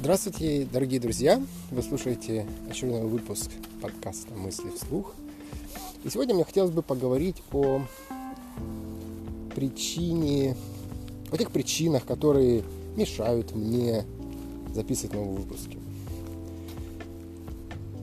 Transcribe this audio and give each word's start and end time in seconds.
Здравствуйте, 0.00 0.64
дорогие 0.72 1.00
друзья! 1.00 1.42
Вы 1.72 1.82
слушаете 1.82 2.46
очередной 2.70 3.02
выпуск 3.02 3.50
подкаста 3.82 4.32
«Мысли 4.32 4.70
вслух». 4.70 5.12
И 6.04 6.08
сегодня 6.08 6.36
мне 6.36 6.44
хотелось 6.44 6.70
бы 6.70 6.82
поговорить 6.82 7.42
о 7.50 7.82
причине, 9.56 10.56
о 11.32 11.36
тех 11.36 11.50
причинах, 11.50 12.06
которые 12.06 12.62
мешают 12.94 13.56
мне 13.56 14.04
записывать 14.72 15.16
новые 15.16 15.38
выпуски. 15.38 15.78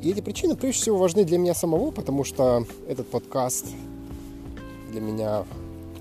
И 0.00 0.10
эти 0.10 0.22
причины 0.22 0.56
прежде 0.56 0.80
всего 0.80 0.96
важны 0.96 1.26
для 1.26 1.36
меня 1.36 1.52
самого, 1.52 1.90
потому 1.90 2.24
что 2.24 2.66
этот 2.88 3.06
подкаст 3.08 3.66
для 4.90 5.02
меня 5.02 5.44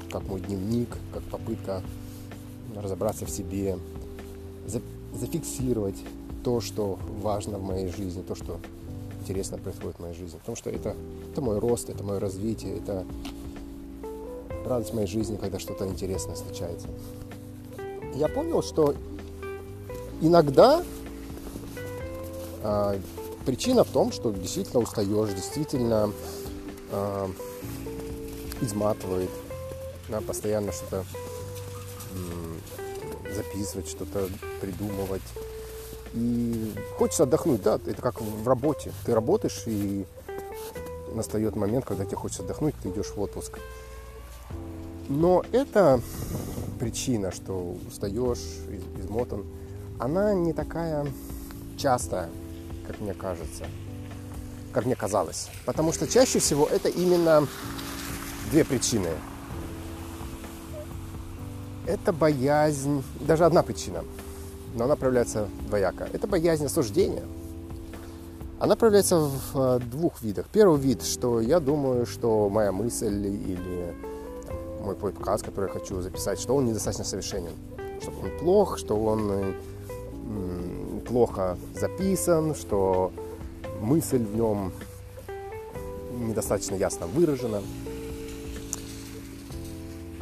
как 0.09 0.23
мой 0.23 0.39
дневник, 0.39 0.87
как 1.13 1.23
попытка 1.23 1.83
разобраться 2.77 3.25
в 3.25 3.29
себе, 3.29 3.77
зафиксировать 5.13 5.97
то, 6.43 6.61
что 6.61 6.97
важно 7.21 7.57
в 7.57 7.63
моей 7.63 7.87
жизни, 7.89 8.21
то, 8.21 8.35
что 8.35 8.59
интересно 9.21 9.57
происходит 9.57 9.97
в 9.97 10.01
моей 10.01 10.15
жизни. 10.15 10.37
Потому 10.37 10.55
что 10.55 10.69
это, 10.69 10.95
это 11.31 11.41
мой 11.41 11.59
рост, 11.59 11.89
это 11.89 12.03
мое 12.03 12.19
развитие, 12.19 12.77
это 12.77 13.05
радость 14.65 14.93
моей 14.93 15.07
жизни, 15.07 15.37
когда 15.37 15.59
что-то 15.59 15.87
интересное 15.87 16.35
случается. 16.35 16.87
Я 18.15 18.27
понял, 18.27 18.61
что 18.61 18.95
иногда 20.21 20.83
а, 22.63 22.99
причина 23.45 23.83
в 23.83 23.89
том, 23.89 24.11
что 24.11 24.31
действительно 24.31 24.81
устаешь, 24.81 25.33
действительно 25.33 26.11
а, 26.91 27.29
изматывает, 28.61 29.29
да, 30.09 30.21
постоянно 30.21 30.71
что-то 30.71 31.05
записывать, 33.33 33.87
что-то 33.87 34.29
придумывать. 34.59 35.21
И 36.13 36.73
хочется 36.97 37.23
отдохнуть, 37.23 37.61
да, 37.61 37.75
это 37.75 38.01
как 38.01 38.21
в 38.21 38.47
работе. 38.47 38.91
Ты 39.05 39.13
работаешь, 39.13 39.63
и 39.65 40.05
настает 41.13 41.55
момент, 41.55 41.85
когда 41.85 42.05
тебе 42.05 42.17
хочется 42.17 42.43
отдохнуть, 42.43 42.75
ты 42.81 42.89
идешь 42.89 43.11
в 43.15 43.19
отпуск. 43.19 43.59
Но 45.07 45.43
эта 45.51 46.01
причина, 46.79 47.31
что 47.31 47.75
устаешь, 47.87 48.39
измотан, 48.99 49.45
она 49.99 50.33
не 50.33 50.53
такая 50.53 51.07
частая, 51.77 52.29
как 52.87 52.99
мне 52.99 53.13
кажется, 53.13 53.65
как 54.73 54.85
мне 54.85 54.95
казалось. 54.95 55.49
Потому 55.65 55.93
что 55.93 56.07
чаще 56.07 56.39
всего 56.39 56.65
это 56.67 56.89
именно 56.89 57.47
две 58.51 58.63
причины– 58.63 59.09
это 61.91 62.13
боязнь, 62.13 63.03
даже 63.19 63.45
одна 63.45 63.63
причина, 63.63 64.03
но 64.75 64.85
она 64.85 64.95
проявляется 64.95 65.47
двояко. 65.67 66.07
Это 66.13 66.25
боязнь 66.27 66.65
осуждения. 66.65 67.23
Она 68.59 68.75
проявляется 68.75 69.17
в 69.17 69.41
э, 69.55 69.79
двух 69.79 70.21
видах. 70.21 70.45
Первый 70.53 70.79
вид, 70.79 71.03
что 71.03 71.41
я 71.41 71.59
думаю, 71.59 72.05
что 72.05 72.47
моя 72.49 72.71
мысль 72.71 73.27
или 73.27 73.93
там, 74.47 74.55
мой 74.85 74.95
подкаст, 74.95 75.43
который 75.43 75.67
я 75.67 75.73
хочу 75.73 75.99
записать, 76.01 76.39
что 76.39 76.55
он 76.55 76.65
недостаточно 76.65 77.03
совершенен. 77.03 77.51
Что 78.01 78.11
он 78.11 78.39
плох, 78.39 78.77
что 78.77 78.95
он 78.95 79.31
м, 79.31 81.01
плохо 81.07 81.57
записан, 81.75 82.55
что 82.55 83.11
мысль 83.81 84.23
в 84.23 84.35
нем 84.35 84.71
недостаточно 86.19 86.75
ясно 86.75 87.07
выражена. 87.07 87.61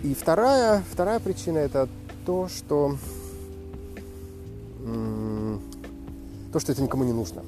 И 0.03 0.14
вторая, 0.14 0.81
вторая 0.89 1.19
причина 1.19 1.58
это 1.58 1.89
то, 2.25 2.47
что 2.47 2.97
то, 6.52 6.59
что 6.59 6.72
это 6.72 6.81
никому 6.81 7.03
не 7.03 7.14
нужно. 7.14 7.44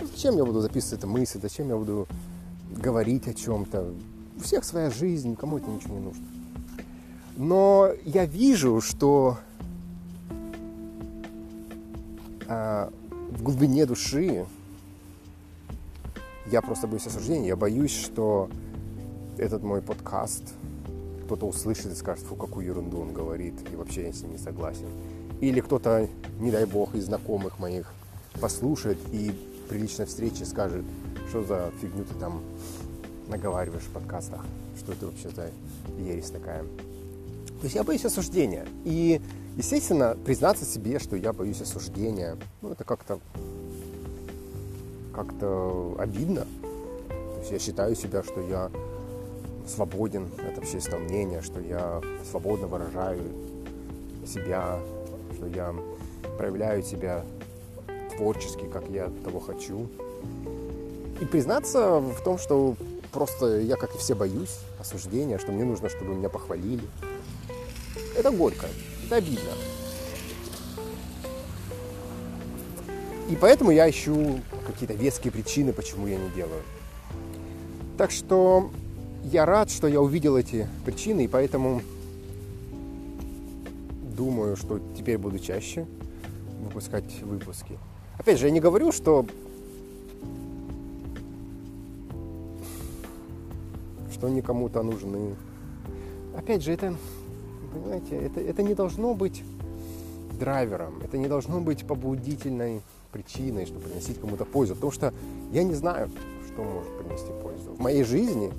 Ну, 0.00 0.06
зачем 0.06 0.36
я 0.36 0.44
буду 0.44 0.60
записывать 0.60 1.00
эту 1.00 1.08
мысль, 1.08 1.40
зачем 1.40 1.68
я 1.68 1.76
буду 1.76 2.06
говорить 2.70 3.26
о 3.26 3.34
чем-то? 3.34 3.94
У 4.36 4.40
всех 4.40 4.64
своя 4.64 4.90
жизнь, 4.90 5.30
никому 5.30 5.58
это 5.58 5.68
ничего 5.70 5.94
не 5.94 6.04
нужно. 6.04 6.24
Но 7.36 7.90
я 8.04 8.26
вижу, 8.26 8.80
что 8.80 9.38
а, 12.48 12.92
в 13.30 13.42
глубине 13.42 13.86
души 13.86 14.46
я 16.46 16.62
просто 16.62 16.86
боюсь 16.86 17.06
осуждения. 17.06 17.48
Я 17.48 17.56
боюсь, 17.56 17.94
что 17.94 18.48
этот 19.38 19.62
мой 19.62 19.82
подкаст 19.82 20.54
кто-то 21.26 21.46
услышит 21.46 21.86
и 21.86 21.94
скажет, 21.94 22.24
фу, 22.24 22.36
какую 22.36 22.66
ерунду 22.66 23.00
он 23.00 23.12
говорит, 23.12 23.54
и 23.72 23.76
вообще 23.76 24.06
я 24.06 24.12
с 24.12 24.22
ним 24.22 24.32
не 24.32 24.38
согласен. 24.38 24.86
Или 25.40 25.60
кто-то, 25.60 26.08
не 26.38 26.50
дай 26.50 26.64
бог, 26.64 26.94
из 26.94 27.06
знакомых 27.06 27.58
моих 27.58 27.92
послушает 28.40 28.98
и 29.12 29.32
при 29.68 29.78
личной 29.78 30.06
встрече 30.06 30.44
скажет, 30.44 30.84
что 31.28 31.44
за 31.44 31.72
фигню 31.80 32.04
ты 32.04 32.14
там 32.14 32.42
наговариваешь 33.28 33.82
в 33.82 33.90
подкастах, 33.90 34.44
что 34.78 34.92
это 34.92 35.06
вообще 35.06 35.28
за 35.30 35.50
ересь 35.98 36.30
такая. 36.30 36.62
То 36.62 37.64
есть 37.64 37.74
я 37.74 37.82
боюсь 37.82 38.04
осуждения. 38.04 38.66
И, 38.84 39.20
естественно, 39.56 40.16
признаться 40.24 40.64
себе, 40.64 40.98
что 41.00 41.16
я 41.16 41.32
боюсь 41.32 41.60
осуждения, 41.60 42.36
ну, 42.62 42.70
это 42.70 42.84
как-то 42.84 43.18
как-то 45.12 45.96
обидно. 45.98 46.46
То 47.08 47.38
есть 47.40 47.50
я 47.50 47.58
считаю 47.58 47.96
себя, 47.96 48.22
что 48.22 48.40
я 48.42 48.70
свободен 49.66 50.28
от 50.48 50.58
общественного 50.58 51.00
мнения, 51.02 51.42
что 51.42 51.60
я 51.60 52.00
свободно 52.28 52.66
выражаю 52.66 53.22
себя, 54.26 54.78
что 55.34 55.46
я 55.46 55.74
проявляю 56.38 56.82
себя 56.82 57.24
творчески, 58.16 58.66
как 58.72 58.88
я 58.88 59.10
того 59.24 59.40
хочу. 59.40 59.88
И 61.20 61.24
признаться 61.24 61.98
в 61.98 62.22
том, 62.22 62.38
что 62.38 62.76
просто 63.12 63.60
я, 63.60 63.76
как 63.76 63.94
и 63.94 63.98
все, 63.98 64.14
боюсь 64.14 64.58
осуждения, 64.78 65.38
что 65.38 65.52
мне 65.52 65.64
нужно, 65.64 65.88
чтобы 65.88 66.14
меня 66.14 66.28
похвалили. 66.28 66.84
Это 68.16 68.30
горько, 68.30 68.66
это 69.06 69.16
обидно. 69.16 69.50
И 73.28 73.34
поэтому 73.34 73.70
я 73.72 73.90
ищу 73.90 74.40
какие-то 74.66 74.94
веские 74.94 75.32
причины, 75.32 75.72
почему 75.72 76.06
я 76.06 76.16
не 76.16 76.28
делаю. 76.30 76.62
Так 77.98 78.10
что 78.10 78.70
я 79.32 79.44
рад, 79.44 79.70
что 79.70 79.88
я 79.88 80.00
увидел 80.00 80.36
эти 80.36 80.68
причины, 80.84 81.24
и 81.24 81.28
поэтому 81.28 81.82
думаю, 84.16 84.56
что 84.56 84.80
теперь 84.96 85.18
буду 85.18 85.38
чаще 85.38 85.86
выпускать 86.62 87.22
выпуски. 87.22 87.78
Опять 88.18 88.38
же, 88.38 88.46
я 88.46 88.52
не 88.52 88.60
говорю, 88.60 88.92
что 88.92 89.26
что 94.12 94.28
они 94.28 94.40
кому-то 94.40 94.82
нужны. 94.82 95.34
Опять 96.34 96.62
же, 96.62 96.72
это, 96.72 96.94
понимаете, 97.72 98.16
это, 98.16 98.40
это 98.40 98.62
не 98.62 98.74
должно 98.74 99.14
быть 99.14 99.42
драйвером, 100.38 101.02
это 101.02 101.18
не 101.18 101.26
должно 101.28 101.60
быть 101.60 101.86
побудительной 101.86 102.80
причиной, 103.12 103.66
чтобы 103.66 103.82
приносить 103.82 104.20
кому-то 104.20 104.44
пользу, 104.44 104.74
потому 104.74 104.92
что 104.92 105.12
я 105.52 105.64
не 105.64 105.74
знаю, 105.74 106.10
что 106.46 106.62
может 106.62 106.98
принести 106.98 107.30
пользу. 107.42 107.72
В 107.72 107.80
моей 107.80 108.04
жизни 108.04 108.52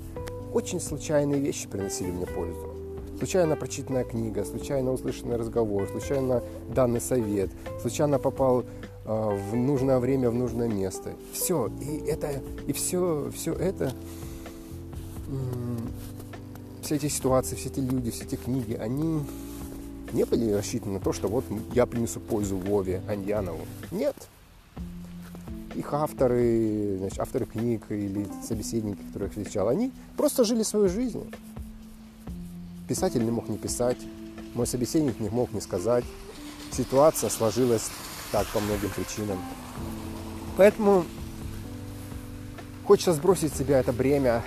очень 0.52 0.80
случайные 0.80 1.40
вещи 1.40 1.68
приносили 1.68 2.10
мне 2.10 2.26
пользу. 2.26 2.74
Случайно 3.18 3.56
прочитанная 3.56 4.04
книга, 4.04 4.44
случайно 4.44 4.92
услышанный 4.92 5.36
разговор, 5.36 5.88
случайно 5.88 6.42
данный 6.72 7.00
совет, 7.00 7.50
случайно 7.80 8.18
попал 8.20 8.62
э, 8.62 8.64
в 9.04 9.56
нужное 9.56 9.98
время, 9.98 10.30
в 10.30 10.34
нужное 10.34 10.68
место. 10.68 11.14
Все, 11.32 11.68
и 11.80 11.96
это, 12.06 12.40
и 12.68 12.72
все, 12.72 13.28
все 13.34 13.54
это, 13.54 13.92
все 16.82 16.94
эти 16.94 17.08
ситуации, 17.08 17.56
все 17.56 17.70
эти 17.70 17.80
люди, 17.80 18.10
все 18.12 18.24
эти 18.24 18.36
книги, 18.36 18.74
они 18.74 19.20
не 20.12 20.24
были 20.24 20.52
рассчитаны 20.52 20.94
на 20.94 21.00
то, 21.00 21.12
что 21.12 21.28
вот 21.28 21.44
я 21.74 21.86
принесу 21.86 22.20
пользу 22.20 22.56
Вове 22.56 23.02
Аньянову. 23.08 23.60
Нет, 23.90 24.14
их 25.78 25.94
авторы, 25.94 26.96
значит, 26.98 27.20
авторы 27.20 27.46
книг 27.46 27.82
или 27.88 28.26
собеседники, 28.46 28.98
которых 29.12 29.30
встречал, 29.30 29.68
они 29.68 29.92
просто 30.16 30.42
жили 30.44 30.64
свою 30.64 30.88
жизнь. 30.88 31.22
Писатель 32.88 33.24
не 33.24 33.30
мог 33.30 33.48
не 33.48 33.58
писать, 33.58 33.98
мой 34.54 34.66
собеседник 34.66 35.20
не 35.20 35.28
мог 35.28 35.52
не 35.52 35.60
сказать. 35.60 36.04
Ситуация 36.72 37.30
сложилась 37.30 37.90
так 38.32 38.46
по 38.48 38.58
многим 38.58 38.90
причинам. 38.90 39.38
Поэтому 40.56 41.04
хочется 42.84 43.12
сбросить 43.12 43.54
с 43.54 43.58
себя 43.58 43.78
это 43.78 43.92
бремя 43.92 44.42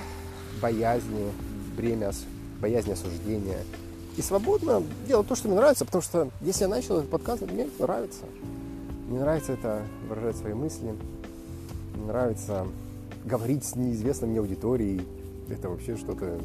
боязни, 0.61 1.31
бремя 1.77 2.11
боязни 2.59 2.91
осуждения. 2.91 3.59
И 4.17 4.21
свободно 4.21 4.83
делать 5.07 5.27
то, 5.27 5.35
что 5.35 5.47
мне 5.47 5.55
нравится, 5.55 5.85
потому 5.85 6.01
что 6.01 6.29
если 6.41 6.63
я 6.63 6.67
начал 6.67 6.97
этот 6.97 7.09
подкаст, 7.09 7.43
мне 7.43 7.69
нравится. 7.79 8.25
Мне 9.07 9.19
нравится 9.19 9.53
это 9.53 9.83
выражать 10.09 10.35
свои 10.35 10.53
мысли 10.53 10.93
нравится 11.95 12.65
говорить 13.25 13.63
с 13.63 13.75
неизвестной 13.75 14.29
мне 14.29 14.39
аудиторией. 14.39 15.05
Это 15.49 15.69
вообще 15.69 15.97
что-то 15.97 16.39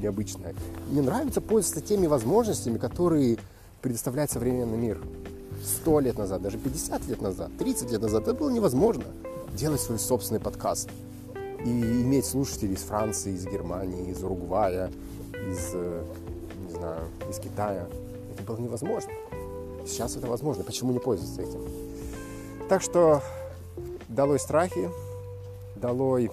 необычное. 0.00 0.54
Мне 0.90 1.02
нравится 1.02 1.40
пользоваться 1.40 1.80
теми 1.80 2.06
возможностями, 2.06 2.78
которые 2.78 3.38
предоставляет 3.82 4.30
современный 4.30 4.76
мир. 4.76 5.00
100 5.64 6.00
лет 6.00 6.18
назад, 6.18 6.42
даже 6.42 6.56
50 6.56 7.06
лет 7.08 7.20
назад, 7.20 7.50
30 7.58 7.90
лет 7.90 8.00
назад 8.00 8.22
это 8.22 8.34
было 8.34 8.50
невозможно. 8.50 9.04
Делать 9.54 9.80
свой 9.80 9.98
собственный 9.98 10.40
подкаст 10.40 10.88
и 11.64 11.68
иметь 11.68 12.26
слушателей 12.26 12.74
из 12.74 12.82
Франции, 12.82 13.32
из 13.32 13.44
Германии, 13.44 14.10
из 14.10 14.22
Уругвая, 14.22 14.90
из, 15.32 15.70
э, 15.72 16.04
не 16.68 16.74
знаю, 16.74 17.02
из 17.28 17.38
Китая. 17.38 17.86
Это 18.32 18.42
было 18.44 18.58
невозможно. 18.58 19.10
Сейчас 19.86 20.16
это 20.16 20.26
возможно. 20.28 20.62
Почему 20.62 20.92
не 20.92 21.00
пользоваться 21.00 21.42
этим? 21.42 21.62
Так 22.68 22.82
что 22.82 23.22
долой 24.08 24.38
страхи, 24.38 24.90
долой 25.76 26.30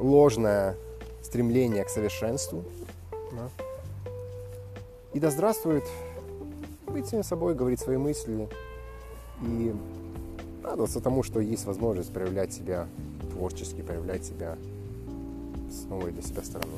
ложное 0.00 0.76
стремление 1.22 1.84
к 1.84 1.88
совершенству. 1.88 2.64
Да? 3.32 3.50
И 5.12 5.20
да 5.20 5.30
здравствует 5.30 5.84
быть 6.86 7.06
самим 7.06 7.24
собой, 7.24 7.54
говорить 7.54 7.80
свои 7.80 7.96
мысли 7.96 8.48
и 9.42 9.74
радоваться 10.62 11.00
тому, 11.00 11.22
что 11.22 11.40
есть 11.40 11.64
возможность 11.64 12.12
проявлять 12.12 12.52
себя 12.52 12.86
творчески, 13.32 13.82
проявлять 13.82 14.24
себя 14.24 14.56
с 15.70 15.84
новой 15.88 16.12
для 16.12 16.22
себя 16.22 16.42
стороны. 16.42 16.72